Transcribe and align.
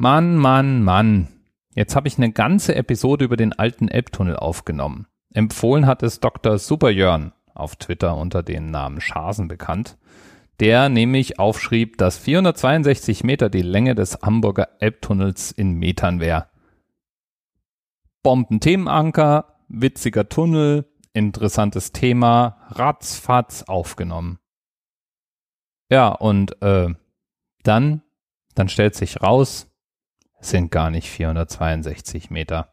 Mann, 0.00 0.36
Mann, 0.38 0.82
Mann. 0.82 1.28
Jetzt 1.74 1.94
habe 1.94 2.08
ich 2.08 2.16
eine 2.16 2.32
ganze 2.32 2.74
Episode 2.74 3.26
über 3.26 3.36
den 3.36 3.52
alten 3.52 3.86
Elbtunnel 3.86 4.34
aufgenommen. 4.34 5.06
Empfohlen 5.34 5.84
hat 5.84 6.02
es 6.02 6.20
Dr. 6.20 6.56
Superjörn 6.56 7.34
auf 7.52 7.76
Twitter 7.76 8.16
unter 8.16 8.42
dem 8.42 8.70
Namen 8.70 9.02
Schasen 9.02 9.46
bekannt, 9.46 9.98
der 10.58 10.88
nämlich 10.88 11.38
aufschrieb, 11.38 11.98
dass 11.98 12.16
462 12.16 13.24
Meter 13.24 13.50
die 13.50 13.60
Länge 13.60 13.94
des 13.94 14.22
Hamburger 14.22 14.70
Elbtunnels 14.78 15.52
in 15.52 15.74
Metern 15.74 16.18
wäre. 16.18 16.48
Bombenthemenanker, 18.22 19.58
witziger 19.68 20.30
Tunnel, 20.30 20.86
interessantes 21.12 21.92
Thema, 21.92 22.56
ratzfatz 22.70 23.64
aufgenommen. 23.64 24.38
Ja, 25.90 26.08
und 26.08 26.62
äh, 26.62 26.88
dann, 27.64 28.00
dann 28.54 28.70
stellt 28.70 28.94
sich 28.94 29.20
raus, 29.20 29.69
sind 30.40 30.70
gar 30.70 30.90
nicht 30.90 31.08
462 31.08 32.30
Meter. 32.30 32.72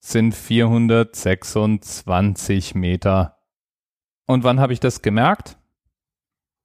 Sind 0.00 0.34
426 0.34 2.74
Meter. 2.74 3.36
Und 4.26 4.44
wann 4.44 4.60
habe 4.60 4.72
ich 4.72 4.80
das 4.80 5.02
gemerkt? 5.02 5.58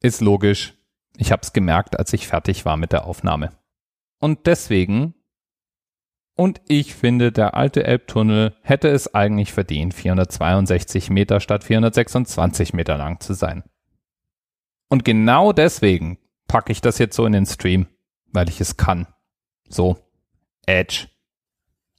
Ist 0.00 0.20
logisch. 0.20 0.74
Ich 1.16 1.32
habe 1.32 1.42
es 1.42 1.52
gemerkt, 1.52 1.98
als 1.98 2.12
ich 2.12 2.28
fertig 2.28 2.64
war 2.64 2.76
mit 2.76 2.92
der 2.92 3.04
Aufnahme. 3.04 3.50
Und 4.20 4.46
deswegen 4.46 5.14
und 6.38 6.60
ich 6.68 6.94
finde, 6.94 7.32
der 7.32 7.54
alte 7.54 7.82
Elbtunnel 7.82 8.54
hätte 8.62 8.86
es 8.86 9.12
eigentlich 9.12 9.52
verdient, 9.52 9.92
462 9.92 11.10
Meter 11.10 11.40
statt 11.40 11.64
426 11.64 12.74
Meter 12.74 12.96
lang 12.96 13.18
zu 13.18 13.34
sein. 13.34 13.64
Und 14.88 15.04
genau 15.04 15.52
deswegen 15.52 16.16
packe 16.46 16.70
ich 16.70 16.80
das 16.80 16.98
jetzt 16.98 17.16
so 17.16 17.26
in 17.26 17.32
den 17.32 17.44
Stream, 17.44 17.88
weil 18.28 18.48
ich 18.48 18.60
es 18.60 18.76
kann. 18.76 19.08
So, 19.68 19.98
Edge. 20.66 21.08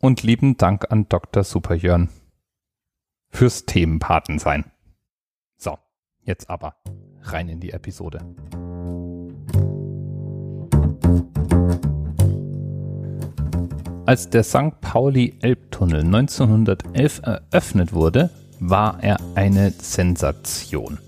Und 0.00 0.22
lieben 0.22 0.58
Dank 0.58 0.90
an 0.90 1.08
Dr. 1.08 1.44
Superjörn 1.44 2.10
fürs 3.30 3.64
Themenpaten 3.64 4.38
sein. 4.38 4.70
So, 5.56 5.78
jetzt 6.22 6.50
aber 6.50 6.76
rein 7.22 7.48
in 7.48 7.60
die 7.60 7.70
Episode. 7.70 8.18
Als 14.06 14.28
der 14.28 14.44
St. 14.44 14.80
Pauli-Elbtunnel 14.82 16.04
1911 16.04 17.22
eröffnet 17.24 17.94
wurde, 17.94 18.28
war 18.60 19.02
er 19.02 19.16
eine 19.34 19.70
Sensation. 19.70 20.98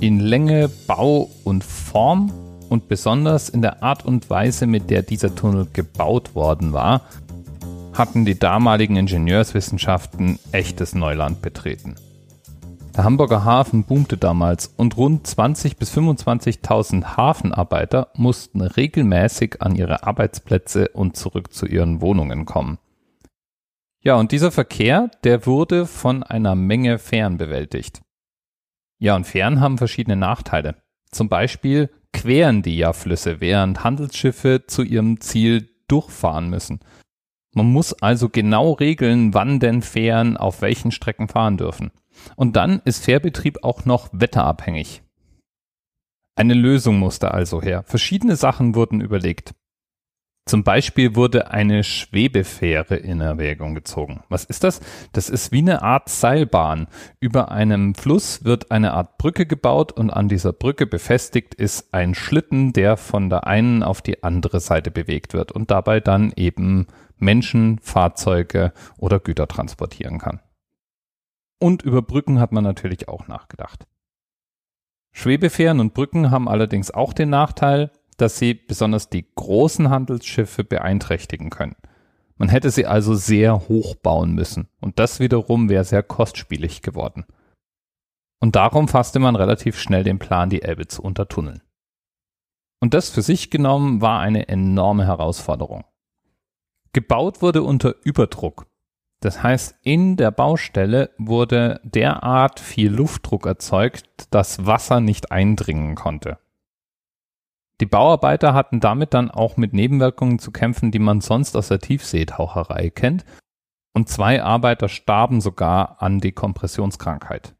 In 0.00 0.20
Länge, 0.20 0.68
Bau 0.86 1.30
und 1.44 1.64
Form 1.64 2.30
und 2.70 2.88
besonders 2.88 3.48
in 3.48 3.60
der 3.60 3.82
Art 3.82 4.06
und 4.06 4.30
Weise, 4.30 4.66
mit 4.66 4.88
der 4.88 5.02
dieser 5.02 5.34
Tunnel 5.34 5.66
gebaut 5.72 6.34
worden 6.34 6.72
war, 6.72 7.02
hatten 7.92 8.24
die 8.24 8.38
damaligen 8.38 8.96
Ingenieurswissenschaften 8.96 10.38
echtes 10.52 10.94
Neuland 10.94 11.42
betreten. 11.42 11.96
Der 12.96 13.04
Hamburger 13.04 13.44
Hafen 13.44 13.84
boomte 13.84 14.16
damals 14.16 14.68
und 14.76 14.96
rund 14.96 15.26
20 15.26 15.76
bis 15.76 15.96
25.000 15.96 17.16
Hafenarbeiter 17.16 18.08
mussten 18.14 18.60
regelmäßig 18.62 19.60
an 19.62 19.76
ihre 19.76 20.04
Arbeitsplätze 20.04 20.88
und 20.88 21.16
zurück 21.16 21.52
zu 21.52 21.66
ihren 21.66 22.00
Wohnungen 22.00 22.46
kommen. 22.46 22.78
Ja, 24.02 24.14
und 24.14 24.32
dieser 24.32 24.50
Verkehr, 24.50 25.10
der 25.24 25.46
wurde 25.46 25.86
von 25.86 26.22
einer 26.22 26.54
Menge 26.54 26.98
Fähren 26.98 27.36
bewältigt. 27.36 28.00
Ja, 28.98 29.14
und 29.14 29.26
Fähren 29.26 29.60
haben 29.60 29.78
verschiedene 29.78 30.16
Nachteile. 30.16 30.76
Zum 31.10 31.28
Beispiel 31.28 31.90
queren 32.12 32.62
die 32.62 32.76
ja 32.76 32.92
Flüsse, 32.92 33.40
während 33.40 33.84
Handelsschiffe 33.84 34.64
zu 34.66 34.82
ihrem 34.82 35.20
Ziel 35.20 35.68
durchfahren 35.88 36.50
müssen. 36.50 36.80
Man 37.54 37.72
muss 37.72 37.92
also 37.94 38.28
genau 38.28 38.72
regeln, 38.72 39.34
wann 39.34 39.58
denn 39.58 39.82
Fähren 39.82 40.36
auf 40.36 40.62
welchen 40.62 40.92
Strecken 40.92 41.28
fahren 41.28 41.56
dürfen. 41.56 41.90
Und 42.36 42.56
dann 42.56 42.80
ist 42.84 43.04
Fährbetrieb 43.04 43.64
auch 43.64 43.84
noch 43.84 44.08
wetterabhängig. 44.12 45.02
Eine 46.36 46.54
Lösung 46.54 46.98
musste 46.98 47.32
also 47.32 47.60
her. 47.60 47.82
Verschiedene 47.82 48.36
Sachen 48.36 48.74
wurden 48.74 49.00
überlegt. 49.00 49.52
Zum 50.46 50.64
Beispiel 50.64 51.14
wurde 51.14 51.50
eine 51.52 51.84
Schwebefähre 51.84 52.96
in 52.96 53.20
Erwägung 53.20 53.74
gezogen. 53.74 54.24
Was 54.28 54.44
ist 54.44 54.64
das? 54.64 54.80
Das 55.12 55.28
ist 55.28 55.52
wie 55.52 55.58
eine 55.58 55.82
Art 55.82 56.08
Seilbahn. 56.08 56.88
Über 57.20 57.52
einem 57.52 57.94
Fluss 57.94 58.44
wird 58.44 58.72
eine 58.72 58.94
Art 58.94 59.16
Brücke 59.18 59.46
gebaut 59.46 59.92
und 59.92 60.10
an 60.10 60.28
dieser 60.28 60.52
Brücke 60.52 60.86
befestigt 60.86 61.54
ist 61.54 61.94
ein 61.94 62.14
Schlitten, 62.14 62.72
der 62.72 62.96
von 62.96 63.30
der 63.30 63.46
einen 63.46 63.82
auf 63.82 64.02
die 64.02 64.24
andere 64.24 64.60
Seite 64.60 64.90
bewegt 64.90 65.34
wird 65.34 65.52
und 65.52 65.70
dabei 65.70 66.00
dann 66.00 66.32
eben 66.34 66.88
Menschen, 67.18 67.78
Fahrzeuge 67.78 68.72
oder 68.98 69.20
Güter 69.20 69.46
transportieren 69.46 70.18
kann. 70.18 70.40
Und 71.60 71.82
über 71.82 72.02
Brücken 72.02 72.40
hat 72.40 72.52
man 72.52 72.64
natürlich 72.64 73.08
auch 73.08 73.28
nachgedacht. 73.28 73.86
Schwebefähren 75.12 75.80
und 75.80 75.92
Brücken 75.92 76.30
haben 76.30 76.48
allerdings 76.48 76.90
auch 76.90 77.12
den 77.12 77.30
Nachteil, 77.30 77.90
dass 78.20 78.38
sie 78.38 78.54
besonders 78.54 79.08
die 79.08 79.26
großen 79.34 79.90
Handelsschiffe 79.90 80.64
beeinträchtigen 80.64 81.50
können. 81.50 81.76
Man 82.36 82.48
hätte 82.48 82.70
sie 82.70 82.86
also 82.86 83.14
sehr 83.14 83.68
hoch 83.68 83.94
bauen 83.96 84.34
müssen 84.34 84.68
und 84.80 84.98
das 84.98 85.20
wiederum 85.20 85.68
wäre 85.68 85.84
sehr 85.84 86.02
kostspielig 86.02 86.82
geworden. 86.82 87.26
Und 88.40 88.56
darum 88.56 88.88
fasste 88.88 89.18
man 89.18 89.36
relativ 89.36 89.78
schnell 89.78 90.04
den 90.04 90.18
Plan, 90.18 90.48
die 90.48 90.62
Elbe 90.62 90.88
zu 90.88 91.02
untertunneln. 91.02 91.62
Und 92.80 92.94
das 92.94 93.10
für 93.10 93.20
sich 93.20 93.50
genommen 93.50 94.00
war 94.00 94.20
eine 94.20 94.48
enorme 94.48 95.06
Herausforderung. 95.06 95.84
Gebaut 96.92 97.42
wurde 97.42 97.62
unter 97.62 97.94
Überdruck 98.04 98.66
das 99.20 99.42
heißt, 99.42 99.76
in 99.82 100.16
der 100.16 100.30
Baustelle 100.30 101.10
wurde 101.18 101.80
derart 101.84 102.58
viel 102.58 102.90
Luftdruck 102.90 103.46
erzeugt, 103.46 104.26
dass 104.30 104.64
Wasser 104.64 105.00
nicht 105.00 105.30
eindringen 105.30 105.94
konnte. 105.94 106.38
Die 107.80 107.86
Bauarbeiter 107.86 108.52
hatten 108.52 108.80
damit 108.80 109.14
dann 109.14 109.30
auch 109.30 109.56
mit 109.56 109.72
Nebenwirkungen 109.72 110.38
zu 110.38 110.50
kämpfen, 110.50 110.90
die 110.90 110.98
man 110.98 111.22
sonst 111.22 111.56
aus 111.56 111.68
der 111.68 111.78
Tiefseetaucherei 111.78 112.90
kennt, 112.90 113.24
und 113.92 114.08
zwei 114.08 114.42
Arbeiter 114.42 114.88
starben 114.88 115.40
sogar 115.40 116.00
an 116.00 116.20
Dekompressionskrankheit. 116.20 117.54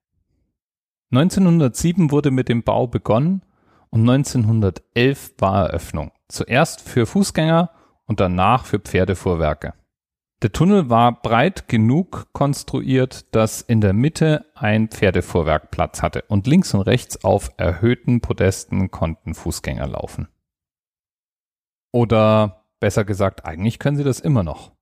1907 1.12 2.12
wurde 2.12 2.30
mit 2.30 2.48
dem 2.48 2.62
Bau 2.62 2.86
begonnen 2.86 3.42
und 3.88 4.08
1911 4.08 5.34
war 5.38 5.66
Eröffnung. 5.66 6.12
Zuerst 6.28 6.82
für 6.82 7.06
Fußgänger 7.06 7.70
und 8.06 8.20
danach 8.20 8.64
für 8.64 8.78
Pferdefuhrwerke. 8.78 9.74
Der 10.42 10.52
Tunnel 10.52 10.88
war 10.88 11.20
breit 11.20 11.68
genug 11.68 12.28
konstruiert, 12.32 13.34
dass 13.34 13.60
in 13.60 13.82
der 13.82 13.92
Mitte 13.92 14.46
ein 14.54 14.88
Pferdefuhrwerk 14.88 15.70
Platz 15.70 16.00
hatte 16.00 16.22
und 16.28 16.46
links 16.46 16.72
und 16.72 16.80
rechts 16.80 17.24
auf 17.24 17.50
erhöhten 17.58 18.22
Podesten 18.22 18.90
konnten 18.90 19.34
Fußgänger 19.34 19.86
laufen. 19.86 20.28
Oder 21.92 22.64
besser 22.80 23.04
gesagt, 23.04 23.44
eigentlich 23.44 23.78
können 23.78 23.98
sie 23.98 24.04
das 24.04 24.20
immer 24.20 24.42
noch. 24.42 24.72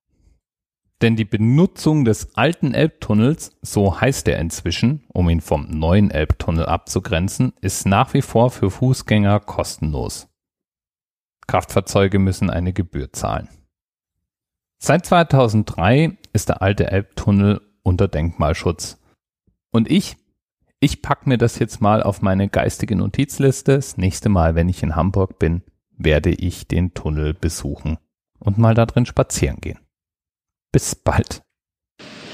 Denn 1.02 1.16
die 1.16 1.24
Benutzung 1.24 2.04
des 2.04 2.36
alten 2.36 2.75
Elbtunnels, 2.75 3.56
so 3.60 4.00
heißt 4.00 4.28
er 4.28 4.38
inzwischen, 4.38 5.06
um 5.08 5.28
ihn 5.28 5.40
vom 5.40 5.69
neuen 5.70 6.10
Elbtunnel 6.10 6.66
abzugrenzen, 6.66 7.52
ist 7.60 7.86
nach 7.86 8.14
wie 8.14 8.22
vor 8.22 8.50
für 8.50 8.70
Fußgänger 8.70 9.40
kostenlos. 9.40 10.28
Kraftfahrzeuge 11.48 12.19
müssen 12.19 12.50
eine 12.50 12.72
Gebühr 12.72 13.12
zahlen. 13.12 13.48
Seit 14.80 15.04
2003 15.06 16.16
ist 16.32 16.48
der 16.48 16.62
alte 16.62 16.90
Elbtunnel 16.90 17.60
unter 17.82 18.06
Denkmalschutz. 18.06 18.98
Und 19.72 19.90
ich, 19.90 20.16
ich 20.78 21.02
pack 21.02 21.26
mir 21.26 21.36
das 21.36 21.58
jetzt 21.58 21.80
mal 21.80 22.02
auf 22.02 22.22
meine 22.22 22.48
geistige 22.48 22.94
Notizliste. 22.94 23.74
Das 23.74 23.96
nächste 23.96 24.28
Mal, 24.28 24.54
wenn 24.54 24.68
ich 24.68 24.82
in 24.84 24.94
Hamburg 24.94 25.38
bin, 25.40 25.62
werde 25.96 26.30
ich 26.30 26.68
den 26.68 26.94
Tunnel 26.94 27.34
besuchen 27.34 27.98
und 28.38 28.56
mal 28.56 28.75
da 28.75 28.86
drin 28.86 29.04
spazieren 29.04 29.60
gehen. 29.60 29.80
Bis 30.70 30.94
bald. 30.94 31.42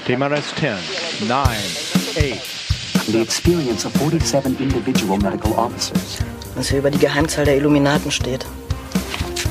TMRS 0.05 0.53
10, 0.55 1.27
9, 1.27 1.39
8. 1.41 3.07
The 3.07 3.21
experience 3.21 3.85
of 3.85 3.93
47 3.93 4.59
individual 4.59 5.17
medical 5.17 5.51
officers. 5.53 6.19
Was 6.55 6.69
hier 6.69 6.79
über 6.79 6.91
die 6.91 6.99
Geheimzahl 6.99 7.45
der 7.45 7.57
Illuminaten 7.57 8.11
steht. 8.11 8.45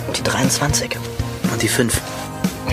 Und 0.07 0.17
die 0.17 0.23
23. 0.23 0.97
Und 1.53 1.63
die 1.63 1.69
5. 1.69 2.14